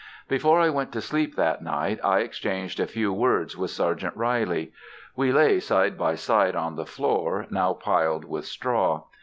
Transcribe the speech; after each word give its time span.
Before 0.27 0.59
I 0.59 0.71
went 0.71 0.91
to 0.93 0.99
sleep 1.01 1.35
that 1.35 1.61
night 1.61 1.99
I 2.03 2.21
exchanged 2.21 2.79
a 2.79 2.87
few 2.87 3.13
words 3.13 3.55
with 3.55 3.69
Sergeant 3.69 4.17
Reilly. 4.17 4.73
We 5.15 5.31
lay 5.31 5.59
side 5.59 5.95
by 5.95 6.15
side 6.15 6.55
on 6.55 6.75
the 6.75 6.87
floor, 6.87 7.45
now 7.51 7.73
piled 7.73 8.25
with 8.25 8.45
straw. 8.47 9.03